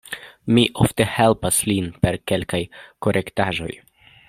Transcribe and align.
Mi 0.53 0.61
ofte 0.85 1.05
helpas 1.17 1.59
lin 1.73 1.91
per 2.07 2.17
kelkaj 2.33 2.61
korektaĵoj. 3.07 3.73